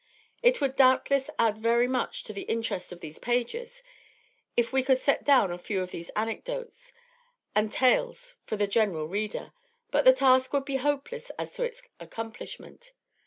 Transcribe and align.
It 0.41 0.59
would 0.61 0.75
doubtless 0.75 1.29
add 1.37 1.59
very 1.59 1.87
much 1.87 2.23
to 2.23 2.33
the 2.33 2.41
interest 2.41 2.91
of 2.91 3.01
these 3.01 3.19
pages 3.19 3.83
if 4.57 4.73
we 4.73 4.81
could 4.81 4.97
set 4.97 5.23
down 5.23 5.51
a 5.51 5.59
few 5.59 5.79
of 5.79 5.91
these 5.91 6.09
anecdotes 6.15 6.91
and 7.53 7.71
tales 7.71 8.33
for 8.47 8.55
the 8.55 8.65
general 8.65 9.05
reader; 9.07 9.53
but, 9.91 10.03
the 10.03 10.11
task 10.13 10.53
would 10.53 10.65
be 10.65 10.77
hopeless 10.77 11.29
as 11.37 11.53
to 11.53 11.63
its 11.65 11.83
accomplishment. 11.99 12.93